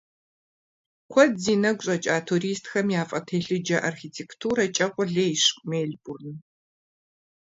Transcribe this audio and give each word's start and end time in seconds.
Куэд 1.11 1.33
зи 1.43 1.53
нэгу 1.63 1.83
щӀэкӀа 1.85 2.17
туристхэм 2.27 2.87
яфӀэтелъыджэ 3.01 3.77
архитектурэкӀэ 3.89 4.87
къулейщ 4.93 5.43
Мельбурн. 5.69 6.33